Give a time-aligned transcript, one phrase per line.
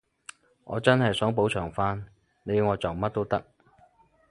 [0.63, 2.07] 我真係想補償返，
[2.41, 3.45] 你要我做乜都得